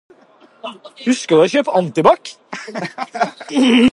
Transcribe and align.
Husket 1.07 1.35
du 1.41 1.43
og 1.43 1.51
kjøpe 1.53 1.75
antibac? 1.81 2.33